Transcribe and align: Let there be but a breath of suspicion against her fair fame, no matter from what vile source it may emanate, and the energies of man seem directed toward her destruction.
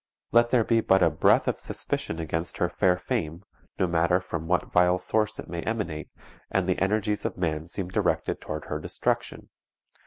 Let 0.31 0.49
there 0.49 0.63
be 0.63 0.81
but 0.81 1.03
a 1.03 1.11
breath 1.11 1.47
of 1.47 1.59
suspicion 1.59 2.17
against 2.17 2.57
her 2.57 2.69
fair 2.69 2.97
fame, 2.97 3.43
no 3.77 3.85
matter 3.85 4.19
from 4.19 4.47
what 4.47 4.71
vile 4.71 4.97
source 4.97 5.37
it 5.37 5.47
may 5.47 5.61
emanate, 5.61 6.09
and 6.49 6.67
the 6.67 6.81
energies 6.81 7.23
of 7.23 7.37
man 7.37 7.67
seem 7.67 7.89
directed 7.89 8.41
toward 8.41 8.65
her 8.65 8.79
destruction. 8.79 9.49